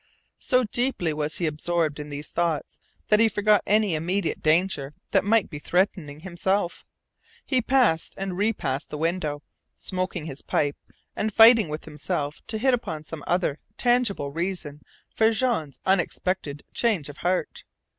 So 0.39 0.63
deeply 0.63 1.13
was 1.13 1.35
he 1.37 1.45
absorbed 1.45 1.99
in 1.99 2.09
these 2.09 2.29
thoughts 2.29 2.79
that 3.09 3.19
he 3.19 3.29
forgot 3.29 3.61
any 3.67 3.93
immediate 3.93 4.41
danger 4.41 4.95
that 5.11 5.23
might 5.23 5.47
be 5.47 5.59
threatening 5.59 6.21
himself. 6.21 6.83
He 7.45 7.61
passed 7.61 8.15
and 8.17 8.35
repassed 8.35 8.89
the 8.89 8.97
window, 8.97 9.43
smoking 9.77 10.25
his 10.25 10.41
pipe, 10.41 10.75
and 11.15 11.31
fighting 11.31 11.69
with 11.69 11.85
himself 11.85 12.41
to 12.47 12.57
hit 12.57 12.73
upon 12.73 13.03
some 13.03 13.23
other 13.27 13.59
tangible 13.77 14.31
reason 14.31 14.81
for 15.13 15.29
Jean's 15.29 15.79
unexpected 15.85 16.63
change 16.73 17.07
of 17.07 17.17
heart. 17.17 17.63